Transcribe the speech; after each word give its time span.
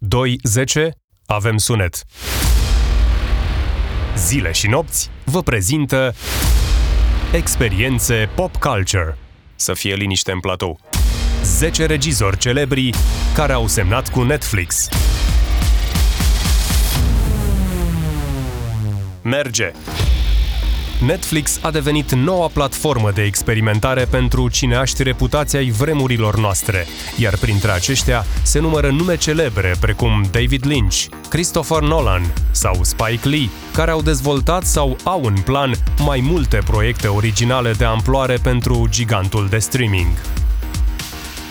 2.10 0.00 0.88
avem 1.26 1.56
sunet. 1.56 2.04
Zile 4.16 4.52
și 4.52 4.66
nopți 4.66 5.10
vă 5.24 5.42
prezintă 5.42 6.14
experiențe 7.32 8.28
pop 8.34 8.56
culture. 8.56 9.18
Să 9.56 9.74
fie 9.74 9.94
liniște 9.94 10.32
în 10.32 10.40
platou. 10.40 10.80
10 11.42 11.86
regizori 11.86 12.38
celebri 12.38 12.90
care 13.34 13.52
au 13.52 13.66
semnat 13.66 14.10
cu 14.10 14.22
Netflix. 14.22 14.88
Merge! 19.22 19.72
Netflix 21.00 21.58
a 21.62 21.70
devenit 21.70 22.14
noua 22.14 22.46
platformă 22.46 23.10
de 23.10 23.22
experimentare 23.22 24.04
pentru 24.04 24.48
cineaști 24.48 25.02
reputația 25.02 25.58
ai 25.58 25.70
vremurilor 25.70 26.38
noastre, 26.38 26.86
iar 27.16 27.36
printre 27.36 27.70
aceștia 27.70 28.24
se 28.42 28.58
numără 28.58 28.90
nume 28.90 29.16
celebre 29.16 29.74
precum 29.80 30.24
David 30.30 30.66
Lynch, 30.66 31.04
Christopher 31.28 31.80
Nolan 31.80 32.32
sau 32.50 32.78
Spike 32.82 33.28
Lee, 33.28 33.48
care 33.72 33.90
au 33.90 34.02
dezvoltat 34.02 34.64
sau 34.64 34.96
au 35.04 35.22
în 35.24 35.36
plan 35.44 35.72
mai 36.04 36.20
multe 36.20 36.58
proiecte 36.64 37.06
originale 37.06 37.72
de 37.72 37.84
amploare 37.84 38.36
pentru 38.42 38.86
gigantul 38.90 39.46
de 39.48 39.58
streaming. 39.58 40.37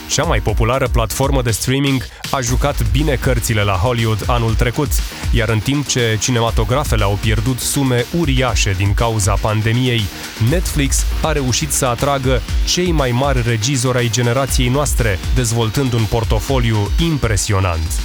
Cea 0.07 0.23
mai 0.23 0.39
populară 0.39 0.88
platformă 0.88 1.41
de 1.41 1.52
streaming 1.52 2.03
a 2.31 2.41
jucat 2.41 2.91
bine 2.91 3.16
cărțile 3.16 3.63
la 3.63 3.73
Hollywood 3.73 4.23
anul 4.27 4.53
trecut, 4.53 4.89
iar 5.31 5.49
în 5.49 5.59
timp 5.59 5.88
ce 5.88 6.17
cinematografele 6.20 7.03
au 7.03 7.17
pierdut 7.21 7.59
sume 7.59 8.05
uriașe 8.20 8.71
din 8.71 8.93
cauza 8.93 9.33
pandemiei, 9.33 10.02
Netflix 10.49 11.05
a 11.21 11.31
reușit 11.31 11.71
să 11.71 11.85
atragă 11.85 12.41
cei 12.66 12.91
mai 12.91 13.11
mari 13.11 13.41
regizori 13.45 13.97
ai 13.97 14.09
generației 14.09 14.70
noastre, 14.70 15.20
dezvoltând 15.35 15.93
un 15.93 16.03
portofoliu 16.09 16.77
impresionant. 17.02 18.02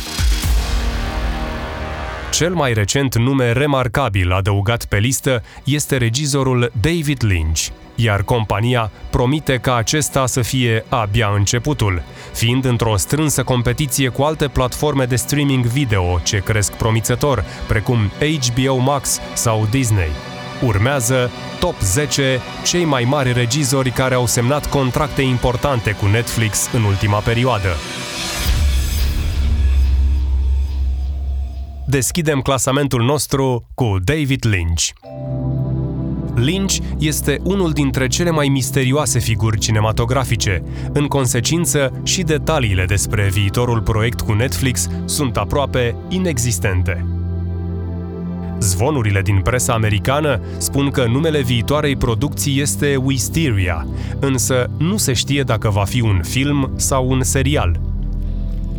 Cel 2.30 2.54
mai 2.54 2.72
recent 2.72 3.16
nume 3.16 3.52
remarcabil 3.52 4.32
adăugat 4.32 4.84
pe 4.84 4.98
listă 4.98 5.42
este 5.64 5.96
regizorul 5.96 6.72
David 6.80 7.24
Lynch, 7.24 7.66
iar 7.94 8.22
compania 8.22 8.90
promite 9.10 9.58
ca 9.58 9.74
acesta 9.74 10.26
să 10.26 10.42
fie 10.42 10.84
abia 10.88 11.30
începutul, 11.34 12.02
fiind 12.32 12.64
într-o 12.64 12.96
strânsă 12.96 13.42
competiție 13.42 14.08
cu 14.08 14.22
alte 14.22 14.48
platforme 14.48 15.04
de 15.04 15.16
streaming 15.16 15.64
video 15.64 16.18
ce 16.22 16.38
cresc 16.38 16.72
promițător, 16.72 17.44
precum 17.68 17.98
HBO 18.18 18.76
Max 18.76 19.20
sau 19.34 19.66
Disney. 19.70 20.10
Urmează 20.64 21.30
Top 21.60 21.80
10 21.80 22.40
cei 22.64 22.84
mai 22.84 23.04
mari 23.04 23.32
regizori 23.32 23.90
care 23.90 24.14
au 24.14 24.26
semnat 24.26 24.66
contracte 24.66 25.22
importante 25.22 25.92
cu 25.92 26.06
Netflix 26.06 26.70
în 26.72 26.82
ultima 26.82 27.18
perioadă. 27.18 27.68
Deschidem 31.86 32.40
clasamentul 32.40 33.02
nostru 33.02 33.68
cu 33.74 33.96
David 34.04 34.46
Lynch. 34.46 34.82
Lynch 36.34 36.76
este 36.98 37.40
unul 37.42 37.72
dintre 37.72 38.06
cele 38.06 38.30
mai 38.30 38.48
misterioase 38.48 39.18
figuri 39.18 39.58
cinematografice. 39.58 40.62
În 40.92 41.06
consecință, 41.06 42.00
și 42.02 42.22
detaliile 42.22 42.84
despre 42.84 43.28
viitorul 43.32 43.80
proiect 43.80 44.20
cu 44.20 44.32
Netflix 44.32 44.88
sunt 45.04 45.36
aproape 45.36 45.96
inexistente. 46.08 47.06
Zvonurile 48.60 49.22
din 49.22 49.40
presa 49.40 49.72
americană 49.72 50.40
spun 50.58 50.90
că 50.90 51.04
numele 51.04 51.40
viitoarei 51.40 51.96
producții 51.96 52.60
este 52.60 52.96
Wisteria, 52.96 53.86
însă 54.20 54.70
nu 54.78 54.96
se 54.96 55.12
știe 55.12 55.42
dacă 55.42 55.68
va 55.68 55.84
fi 55.84 56.00
un 56.00 56.20
film 56.22 56.72
sau 56.76 57.08
un 57.08 57.22
serial– 57.22 57.80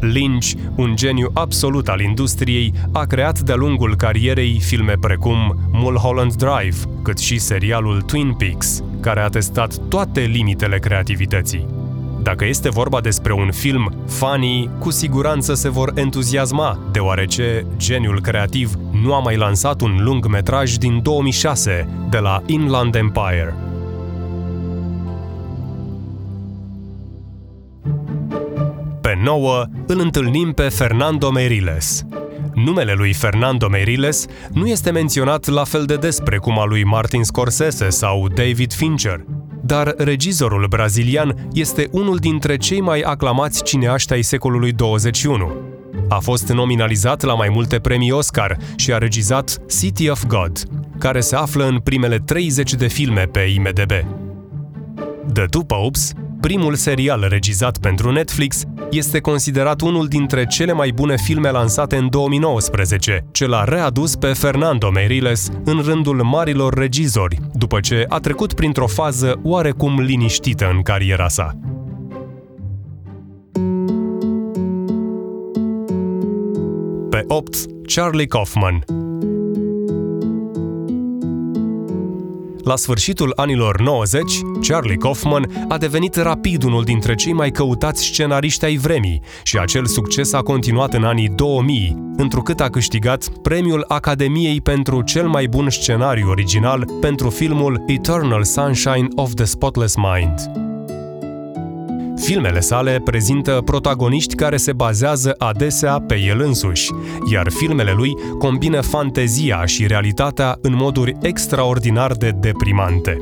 Lynch, 0.04 0.52
un 0.76 0.96
geniu 0.96 1.30
absolut 1.34 1.88
al 1.88 2.00
industriei, 2.00 2.74
a 2.92 3.06
creat 3.06 3.40
de-a 3.40 3.56
lungul 3.56 3.96
carierei 3.96 4.60
filme 4.60 4.94
precum 5.00 5.56
Mulholland 5.72 6.34
Drive, 6.34 6.78
cât 7.04 7.18
și 7.18 7.40
serialul 7.40 8.02
Twin 8.02 8.34
Peaks, 8.34 8.84
care 9.02 9.20
a 9.20 9.28
testat 9.28 9.78
toate 9.90 10.22
limitele 10.22 10.80
creativității. 10.80 11.68
Dacă 12.24 12.46
este 12.46 12.70
vorba 12.70 13.02
despre 13.02 13.34
un 13.34 13.52
film, 13.52 13.94
fanii 14.08 14.70
cu 14.80 14.92
siguranță 14.92 15.54
se 15.54 15.70
vor 15.70 15.92
entuziasma, 15.96 16.80
deoarece 16.92 17.66
geniul 17.78 18.22
creativ 18.22 18.74
nu 19.04 19.14
a 19.14 19.20
mai 19.20 19.36
lansat 19.36 19.82
un 19.82 19.98
lung 20.04 20.28
metraj 20.28 20.74
din 20.74 21.02
2006 21.02 21.88
de 22.10 22.18
la 22.18 22.42
Inland 22.46 22.96
Empire. 22.96 23.56
Pe 29.24 29.30
9 29.30 29.66
îl 29.88 30.00
întâlnim 30.00 30.52
pe 30.52 30.70
Fernando 30.70 31.32
Meriles. 31.32 32.06
Numele 32.54 32.94
lui 32.94 33.14
Fernando 33.14 33.68
Meriles 33.70 34.26
nu 34.52 34.68
este 34.68 34.92
menționat 34.92 35.48
la 35.48 35.64
fel 35.64 35.86
de 35.86 35.96
des 35.96 36.20
precum 36.20 36.60
a 36.60 36.66
lui 36.66 36.84
Martin 36.84 37.24
Scorsese 37.24 37.90
sau 37.90 38.28
David 38.28 38.74
Fincher, 38.74 39.26
dar 39.62 39.94
regizorul 39.98 40.66
brazilian 40.70 41.50
este 41.54 41.88
unul 41.92 42.18
dintre 42.18 42.58
cei 42.58 42.82
mai 42.82 43.00
aclamați 43.00 43.64
cineaști 43.64 44.14
ai 44.14 44.22
secolului 44.22 44.72
21. 44.72 45.52
A 46.10 46.20
fost 46.20 46.50
nominalizat 46.50 47.22
la 47.22 47.36
mai 47.36 47.50
multe 47.50 47.80
premii 47.80 48.12
Oscar 48.12 48.58
și 48.76 48.94
a 48.94 48.98
regizat 48.98 49.58
City 49.80 50.10
of 50.10 50.26
God, 50.26 50.64
care 51.00 51.20
se 51.20 51.36
află 51.36 51.66
în 51.66 51.80
primele 51.80 52.18
30 52.18 52.74
de 52.74 52.88
filme 52.88 53.24
pe 53.24 53.40
IMDb. 53.40 53.92
The 55.34 55.46
Two 55.46 55.62
Popes, 55.62 56.14
primul 56.48 56.76
serial 56.76 57.26
regizat 57.30 57.78
pentru 57.78 58.12
Netflix, 58.12 58.64
este 58.92 59.20
considerat 59.20 59.82
unul 59.82 60.08
dintre 60.08 60.46
cele 60.46 60.74
mai 60.74 60.92
bune 60.92 61.16
filme 61.18 61.52
lansate 61.52 61.96
în 61.96 62.10
2019, 62.10 63.26
ce 63.32 63.46
l-a 63.46 63.64
readus 63.64 64.16
pe 64.16 64.28
Fernando 64.28 64.90
Meriles 64.90 65.50
în 65.64 65.82
rândul 65.86 66.24
marilor 66.24 66.74
regizori, 66.74 67.40
după 67.54 67.80
ce 67.80 68.06
a 68.08 68.20
trecut 68.20 68.54
printr-o 68.54 68.88
fază 68.88 69.40
oarecum 69.44 70.00
liniștită 70.00 70.70
în 70.74 70.82
cariera 70.82 71.28
sa. 71.28 71.58
Pe 77.10 77.24
8, 77.28 77.56
Charlie 77.86 78.26
Kaufman, 78.26 78.84
La 82.64 82.76
sfârșitul 82.76 83.34
anilor 83.36 83.82
90, 83.82 84.22
Charlie 84.62 84.96
Kaufman 84.96 85.66
a 85.68 85.78
devenit 85.78 86.16
rapid 86.16 86.64
unul 86.64 86.84
dintre 86.84 87.16
cei 87.16 87.34
mai 87.34 87.52
căutați 87.52 88.04
scenariști 88.04 88.66
ai 88.66 88.78
vremii 88.78 89.22
și 89.44 89.58
acel 89.58 89.86
succes 89.86 90.34
a 90.34 90.42
continuat 90.42 90.94
în 90.94 91.04
anii 91.04 91.30
2000, 91.30 91.98
întrucât 92.18 92.60
a 92.60 92.70
câștigat 92.70 93.28
premiul 93.42 93.86
Academiei 93.88 94.62
pentru 94.62 95.02
cel 95.02 95.28
mai 95.28 95.48
bun 95.48 95.70
scenariu 95.70 96.30
original 96.30 96.86
pentru 97.02 97.30
filmul 97.30 97.84
Eternal 97.88 98.44
Sunshine 98.44 99.08
of 99.16 99.34
the 99.34 99.46
Spotless 99.46 99.96
Mind. 99.96 100.63
Filmele 102.24 102.60
sale 102.60 103.02
prezintă 103.04 103.62
protagoniști 103.66 104.36
care 104.36 104.58
se 104.58 104.74
bazează 104.74 105.36
adesea 105.38 106.00
pe 106.00 106.20
el 106.20 106.42
însuși, 106.42 106.92
iar 107.32 107.50
filmele 107.50 107.92
lui 107.92 108.14
combină 108.40 108.82
fantezia 108.82 109.66
și 109.66 109.88
realitatea 109.88 110.58
în 110.62 110.76
moduri 110.76 111.18
extraordinar 111.22 112.12
de 112.12 112.30
deprimante. 112.30 113.18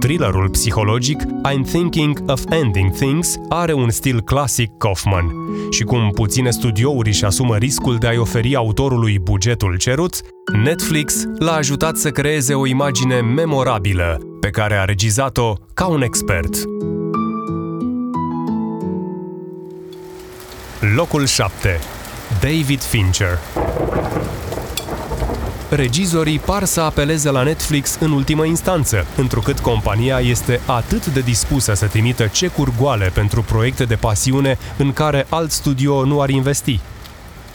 Thrillerul 0.00 0.48
psihologic 0.50 1.22
I'm 1.22 1.64
Thinking 1.64 2.22
of 2.26 2.42
Ending 2.50 2.92
Things 2.92 3.36
are 3.48 3.72
un 3.72 3.90
stil 3.90 4.20
clasic 4.20 4.70
Kaufman 4.78 5.26
și 5.70 5.82
cum 5.82 6.10
puține 6.10 6.50
studiouri 6.50 7.08
își 7.08 7.24
asumă 7.24 7.56
riscul 7.56 7.96
de 7.96 8.06
a-i 8.06 8.18
oferi 8.18 8.56
autorului 8.56 9.18
bugetul 9.18 9.76
cerut, 9.76 10.20
Netflix 10.64 11.24
l-a 11.38 11.52
ajutat 11.52 11.96
să 11.96 12.10
creeze 12.10 12.54
o 12.54 12.66
imagine 12.66 13.20
memorabilă, 13.20 14.31
pe 14.42 14.50
care 14.50 14.76
a 14.76 14.84
regizat-o 14.84 15.54
ca 15.74 15.86
un 15.86 16.02
expert. 16.02 16.54
Locul 20.94 21.26
7. 21.26 21.78
David 22.40 22.82
Fincher 22.82 23.38
regizorii 25.68 26.38
par 26.38 26.64
să 26.64 26.80
apeleze 26.80 27.30
la 27.30 27.42
Netflix 27.42 27.96
în 28.00 28.10
ultimă 28.10 28.44
instanță, 28.44 29.06
întrucât 29.16 29.58
compania 29.58 30.18
este 30.20 30.60
atât 30.66 31.06
de 31.06 31.20
dispusă 31.20 31.74
să 31.74 31.86
trimită 31.86 32.26
cecuri 32.26 32.72
goale 32.78 33.10
pentru 33.14 33.42
proiecte 33.42 33.84
de 33.84 33.94
pasiune 33.94 34.58
în 34.76 34.92
care 34.92 35.26
alt 35.28 35.50
studio 35.50 36.04
nu 36.04 36.20
ar 36.20 36.28
investi. 36.28 36.80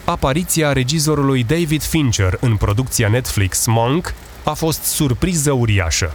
Apariția 0.05 0.73
regizorului 0.73 1.43
David 1.43 1.81
Fincher 1.81 2.37
în 2.39 2.55
producția 2.55 3.07
Netflix 3.07 3.65
Monk 3.65 4.13
a 4.43 4.53
fost 4.53 4.83
surpriză 4.83 5.51
uriașă 5.51 6.13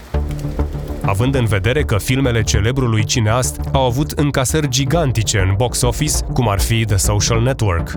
având 1.04 1.34
în 1.34 1.44
vedere 1.44 1.82
că 1.82 1.98
filmele 1.98 2.42
celebrului 2.42 3.04
cineast 3.04 3.60
au 3.72 3.86
avut 3.86 4.10
încasări 4.10 4.68
gigantice 4.68 5.38
în 5.38 5.54
box 5.56 5.82
office, 5.82 6.16
cum 6.32 6.48
ar 6.48 6.60
fi 6.60 6.84
The 6.84 6.96
Social 6.96 7.40
Network. 7.40 7.90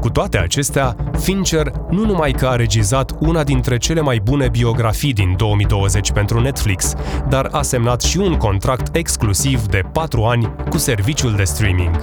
Cu 0.00 0.10
toate 0.10 0.38
acestea, 0.38 0.96
Fincher 1.18 1.72
nu 1.90 2.04
numai 2.04 2.32
că 2.32 2.46
a 2.46 2.56
regizat 2.56 3.12
una 3.20 3.42
dintre 3.42 3.76
cele 3.76 4.00
mai 4.00 4.20
bune 4.24 4.48
biografii 4.48 5.12
din 5.12 5.34
2020 5.36 6.12
pentru 6.12 6.40
Netflix, 6.40 6.94
dar 7.28 7.48
a 7.50 7.62
semnat 7.62 8.00
și 8.00 8.18
un 8.18 8.36
contract 8.36 8.96
exclusiv 8.96 9.66
de 9.66 9.82
4 9.92 10.22
ani 10.22 10.54
cu 10.70 10.78
serviciul 10.78 11.34
de 11.34 11.44
streaming. 11.44 11.96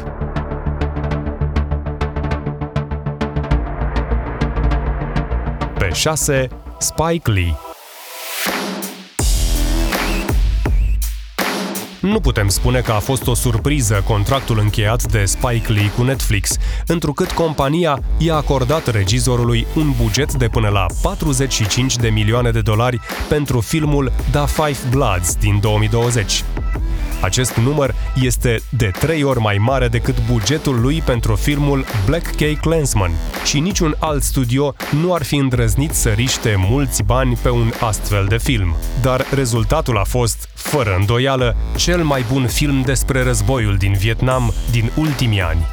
Pe 5.77 5.89
6. 5.93 6.47
Spike 6.77 7.31
Lee 7.31 7.68
Nu 12.01 12.19
putem 12.19 12.47
spune 12.47 12.79
că 12.79 12.91
a 12.91 12.99
fost 12.99 13.27
o 13.27 13.33
surpriză 13.33 14.03
contractul 14.07 14.59
încheiat 14.59 15.11
de 15.11 15.25
Spike 15.25 15.71
Lee 15.71 15.91
cu 15.97 16.03
Netflix, 16.03 16.57
întrucât 16.87 17.31
compania 17.31 17.99
i-a 18.17 18.35
acordat 18.35 18.87
regizorului 18.87 19.67
un 19.75 19.93
buget 20.01 20.33
de 20.33 20.47
până 20.47 20.69
la 20.69 20.85
45 21.01 21.95
de 21.95 22.09
milioane 22.09 22.51
de 22.51 22.61
dolari 22.61 22.99
pentru 23.29 23.59
filmul 23.59 24.11
The 24.31 24.45
Five 24.45 24.79
Bloods 24.89 25.35
din 25.35 25.59
2020. 25.59 26.43
Acest 27.21 27.55
număr 27.55 27.95
este 28.21 28.61
de 28.69 28.91
trei 28.99 29.23
ori 29.23 29.39
mai 29.39 29.57
mare 29.57 29.87
decât 29.87 30.15
bugetul 30.31 30.81
lui 30.81 31.01
pentru 31.01 31.35
filmul 31.35 31.85
Black 32.05 32.25
Cake 32.25 32.57
Clansman 32.61 33.11
și 33.45 33.59
niciun 33.59 33.95
alt 33.99 34.23
studio 34.23 34.73
nu 35.01 35.13
ar 35.13 35.23
fi 35.23 35.35
îndrăznit 35.35 35.91
să 35.91 36.09
riște 36.09 36.55
mulți 36.57 37.03
bani 37.03 37.37
pe 37.41 37.49
un 37.49 37.71
astfel 37.79 38.25
de 38.25 38.37
film. 38.37 38.75
Dar 39.01 39.25
rezultatul 39.33 39.97
a 39.97 40.03
fost, 40.03 40.49
fără 40.53 40.95
îndoială, 40.99 41.55
cel 41.77 42.03
mai 42.03 42.25
bun 42.31 42.47
film 42.47 42.81
despre 42.81 43.23
războiul 43.23 43.77
din 43.77 43.93
Vietnam 43.93 44.53
din 44.71 44.91
ultimii 44.95 45.41
ani. 45.41 45.65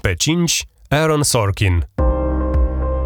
Pe 0.00 0.14
5, 0.14 0.64
Aaron 0.88 1.22
Sorkin. 1.22 1.93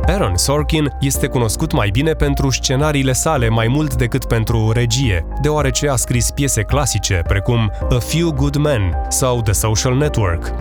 Aaron 0.08 0.36
Sorkin 0.36 0.96
este 1.00 1.26
cunoscut 1.26 1.72
mai 1.72 1.90
bine 1.90 2.12
pentru 2.12 2.50
scenariile 2.50 3.12
sale 3.12 3.48
mai 3.48 3.68
mult 3.68 3.94
decât 3.94 4.24
pentru 4.24 4.70
regie, 4.70 5.26
deoarece 5.42 5.88
a 5.88 5.96
scris 5.96 6.30
piese 6.30 6.62
clasice 6.62 7.22
precum 7.26 7.70
A 7.90 7.98
Few 7.98 8.30
Good 8.30 8.56
Men 8.56 9.06
sau 9.08 9.42
The 9.42 9.52
Social 9.52 9.96
Network. 9.96 10.54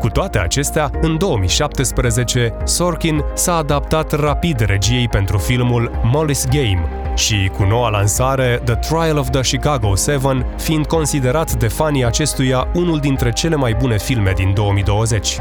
Cu 0.00 0.08
toate 0.08 0.38
acestea, 0.38 0.90
în 1.00 1.18
2017, 1.18 2.56
Sorkin 2.64 3.24
s-a 3.34 3.54
adaptat 3.54 4.12
rapid 4.12 4.60
regiei 4.60 5.08
pentru 5.08 5.38
filmul 5.38 5.90
Molly's 5.90 6.50
Game 6.50 6.88
și 7.14 7.50
cu 7.56 7.62
noua 7.62 7.88
lansare 7.88 8.60
The 8.64 8.74
Trial 8.74 9.18
of 9.18 9.30
the 9.30 9.40
Chicago 9.40 9.94
7 9.94 10.46
fiind 10.58 10.86
considerat 10.86 11.52
de 11.52 11.68
fanii 11.68 12.04
acestuia 12.04 12.68
unul 12.74 12.98
dintre 12.98 13.32
cele 13.32 13.56
mai 13.56 13.76
bune 13.80 13.98
filme 13.98 14.32
din 14.36 14.54
2020. 14.54 15.36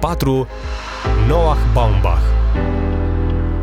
4, 0.00 0.46
Noah 1.28 1.58
Baumbach. 1.72 2.22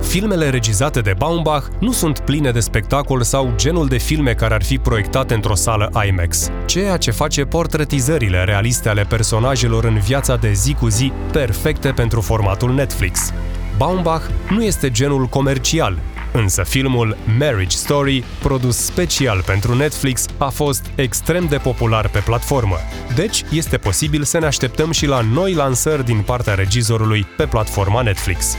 Filmele 0.01 0.49
regizate 0.49 1.01
de 1.01 1.13
Baumbach 1.17 1.65
nu 1.79 1.91
sunt 1.91 2.19
pline 2.19 2.51
de 2.51 2.59
spectacol 2.59 3.21
sau 3.21 3.53
genul 3.55 3.87
de 3.87 3.97
filme 3.97 4.33
care 4.33 4.53
ar 4.53 4.63
fi 4.63 4.77
proiectate 4.77 5.33
într-o 5.33 5.55
sală 5.55 5.91
IMAX, 6.07 6.49
ceea 6.65 6.97
ce 6.97 7.11
face 7.11 7.45
portretizările 7.45 8.43
realiste 8.43 8.89
ale 8.89 9.03
personajelor 9.03 9.83
în 9.83 9.97
viața 9.97 10.35
de 10.35 10.51
zi 10.51 10.73
cu 10.73 10.87
zi 10.87 11.11
perfecte 11.31 11.91
pentru 11.91 12.21
formatul 12.21 12.73
Netflix. 12.73 13.33
Baumbach 13.77 14.23
nu 14.49 14.63
este 14.63 14.91
genul 14.91 15.25
comercial, 15.25 15.97
Însă 16.33 16.63
filmul 16.63 17.17
Marriage 17.39 17.75
Story, 17.77 18.23
produs 18.39 18.77
special 18.77 19.43
pentru 19.45 19.75
Netflix, 19.75 20.25
a 20.37 20.49
fost 20.49 20.85
extrem 20.95 21.45
de 21.45 21.57
popular 21.57 22.09
pe 22.09 22.19
platformă. 22.19 22.75
Deci, 23.15 23.43
este 23.51 23.77
posibil 23.77 24.23
să 24.23 24.39
ne 24.39 24.45
așteptăm 24.45 24.91
și 24.91 25.05
la 25.05 25.21
noi 25.21 25.53
lansări 25.53 26.05
din 26.05 26.21
partea 26.21 26.53
regizorului 26.53 27.25
pe 27.37 27.45
platforma 27.45 28.01
Netflix. 28.01 28.55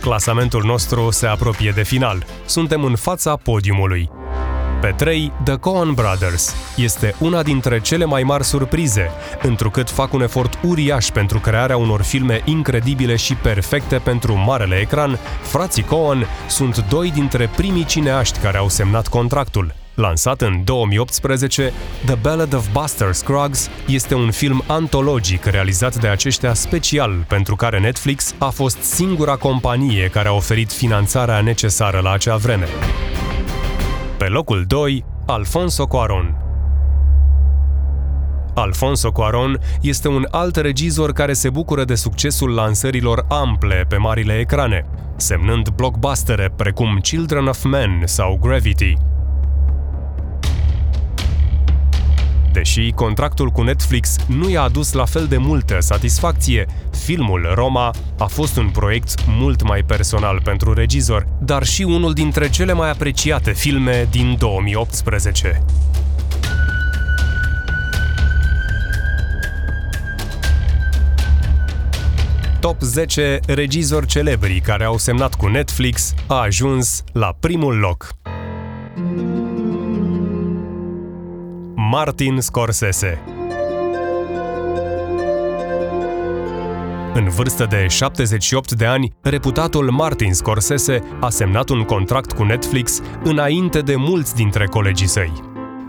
Clasamentul 0.00 0.62
nostru 0.64 1.10
se 1.10 1.26
apropie 1.26 1.72
de 1.74 1.82
final. 1.82 2.26
Suntem 2.46 2.84
în 2.84 2.96
fața 2.96 3.36
podiumului. 3.36 4.10
Pe 4.84 4.94
3, 4.96 5.32
The 5.44 5.56
Coen 5.56 5.92
Brothers 5.92 6.54
este 6.76 7.14
una 7.18 7.42
dintre 7.42 7.80
cele 7.80 8.04
mai 8.04 8.22
mari 8.22 8.44
surprize, 8.44 9.10
întrucât 9.42 9.90
fac 9.90 10.12
un 10.12 10.22
efort 10.22 10.58
uriaș 10.62 11.08
pentru 11.08 11.38
crearea 11.38 11.76
unor 11.76 12.02
filme 12.02 12.42
incredibile 12.44 13.16
și 13.16 13.34
perfecte 13.34 13.96
pentru 13.96 14.34
marele 14.34 14.76
ecran, 14.76 15.18
frații 15.42 15.82
Coen 15.82 16.26
sunt 16.48 16.86
doi 16.88 17.10
dintre 17.10 17.50
primii 17.56 17.84
cineaști 17.84 18.38
care 18.38 18.58
au 18.58 18.68
semnat 18.68 19.08
contractul. 19.08 19.74
Lansat 19.94 20.40
în 20.40 20.64
2018, 20.64 21.72
The 22.04 22.14
Ballad 22.14 22.54
of 22.54 22.66
Buster 22.72 23.12
Scruggs 23.12 23.70
este 23.86 24.14
un 24.14 24.30
film 24.30 24.64
antologic 24.66 25.44
realizat 25.44 25.96
de 25.96 26.08
aceștia 26.08 26.54
special 26.54 27.24
pentru 27.28 27.56
care 27.56 27.80
Netflix 27.80 28.34
a 28.38 28.48
fost 28.48 28.82
singura 28.82 29.36
companie 29.36 30.08
care 30.08 30.28
a 30.28 30.32
oferit 30.32 30.72
finanțarea 30.72 31.40
necesară 31.40 32.00
la 32.02 32.12
acea 32.12 32.36
vreme. 32.36 32.66
Pe 34.16 34.28
locul 34.28 34.64
2, 34.66 35.04
Alfonso 35.26 35.86
Cuaron. 35.86 36.34
Alfonso 38.54 39.12
Cuaron 39.12 39.60
este 39.80 40.08
un 40.08 40.26
alt 40.30 40.56
regizor 40.56 41.12
care 41.12 41.32
se 41.32 41.50
bucură 41.50 41.84
de 41.84 41.94
succesul 41.94 42.54
lansărilor 42.54 43.24
ample 43.28 43.84
pe 43.88 43.96
marile 43.96 44.38
ecrane, 44.38 44.86
semnând 45.16 45.68
blockbustere 45.68 46.52
precum 46.56 46.98
Children 46.98 47.46
of 47.46 47.64
Men 47.64 48.02
sau 48.04 48.38
Gravity. 48.42 48.94
Deși 52.54 52.90
contractul 52.90 53.48
cu 53.48 53.62
Netflix 53.62 54.16
nu 54.26 54.50
i-a 54.50 54.62
adus 54.62 54.92
la 54.92 55.04
fel 55.04 55.26
de 55.26 55.36
multă 55.36 55.80
satisfacție, 55.80 56.66
filmul 56.90 57.52
Roma 57.54 57.94
a 58.18 58.24
fost 58.24 58.56
un 58.56 58.70
proiect 58.70 59.14
mult 59.26 59.62
mai 59.62 59.82
personal 59.82 60.40
pentru 60.44 60.72
regizor, 60.72 61.26
dar 61.40 61.64
și 61.64 61.82
unul 61.82 62.12
dintre 62.12 62.50
cele 62.50 62.72
mai 62.72 62.90
apreciate 62.90 63.52
filme 63.52 64.08
din 64.10 64.36
2018. 64.38 65.62
Top 72.60 72.80
10 72.80 73.40
regizori 73.46 74.06
celebri 74.06 74.60
care 74.60 74.84
au 74.84 74.98
semnat 74.98 75.34
cu 75.34 75.46
Netflix 75.46 76.14
a 76.26 76.34
ajuns 76.34 77.04
la 77.12 77.36
primul 77.40 77.74
loc. 77.78 78.14
Martin 81.90 82.40
Scorsese. 82.40 83.22
În 87.14 87.28
vârstă 87.28 87.66
de 87.70 87.86
78 87.88 88.72
de 88.72 88.86
ani, 88.86 89.12
reputatul 89.22 89.90
Martin 89.90 90.32
Scorsese 90.32 91.02
a 91.20 91.28
semnat 91.28 91.68
un 91.68 91.82
contract 91.82 92.32
cu 92.32 92.42
Netflix 92.42 93.00
înainte 93.22 93.80
de 93.80 93.96
mulți 93.96 94.34
dintre 94.34 94.66
colegii 94.66 95.06
săi. 95.06 95.32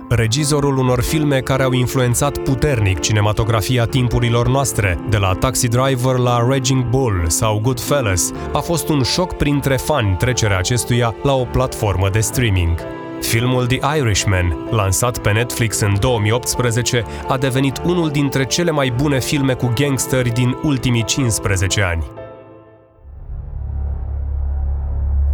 Regizorul 0.09 0.77
unor 0.77 1.01
filme 1.01 1.39
care 1.39 1.63
au 1.63 1.71
influențat 1.71 2.37
puternic 2.37 2.99
cinematografia 2.99 3.85
timpurilor 3.85 4.47
noastre, 4.47 4.99
de 5.09 5.17
la 5.17 5.33
Taxi 5.33 5.67
Driver 5.67 6.17
la 6.17 6.45
Raging 6.49 6.89
Bull 6.89 7.23
sau 7.27 7.59
Goodfellas, 7.59 8.31
a 8.53 8.59
fost 8.59 8.89
un 8.89 9.03
șoc 9.03 9.33
printre 9.33 9.75
fani 9.75 10.15
trecerea 10.17 10.57
acestuia 10.57 11.15
la 11.23 11.33
o 11.33 11.45
platformă 11.45 12.09
de 12.09 12.19
streaming. 12.19 13.03
Filmul 13.25 13.65
The 13.65 13.97
Irishman, 13.97 14.67
lansat 14.71 15.17
pe 15.17 15.31
Netflix 15.31 15.79
în 15.79 15.95
2018, 15.99 17.05
a 17.27 17.37
devenit 17.37 17.81
unul 17.85 18.09
dintre 18.09 18.45
cele 18.45 18.71
mai 18.71 18.93
bune 18.95 19.19
filme 19.19 19.53
cu 19.53 19.73
gangsteri 19.75 20.29
din 20.29 20.57
ultimii 20.63 21.03
15 21.03 21.81
ani. 21.81 22.05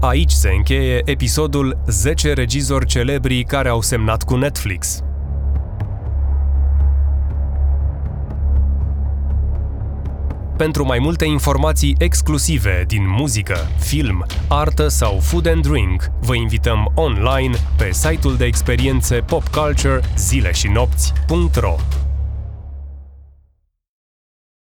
Aici 0.02 0.32
se 0.32 0.50
încheie 0.50 1.02
episodul 1.06 1.78
10 1.88 2.34
regizori 2.34 2.86
celebri 2.86 3.44
care 3.44 3.70
au 3.70 3.82
semnat 3.82 4.24
cu 4.24 4.36
Netflix. 4.36 5.04
Pentru 10.62 10.86
mai 10.86 11.00
multe 11.00 11.26
informații 11.26 11.96
exclusive 12.00 12.84
din 12.88 13.10
muzică, 13.10 13.58
film, 13.80 14.26
artă 14.48 14.88
sau 14.88 15.20
food 15.20 15.48
and 15.48 15.68
drink, 15.68 16.12
vă 16.20 16.36
invităm 16.36 16.92
online 16.96 17.56
pe 17.78 17.92
site-ul 17.92 18.38
de 18.38 18.46
experiențe 18.46 19.16
popculture 19.16 20.00
zile 20.18 20.52
și 20.52 20.68
nopți.ro. 20.68 21.76